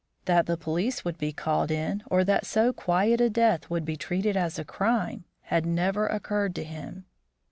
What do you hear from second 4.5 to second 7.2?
a crime, had never occurred to him.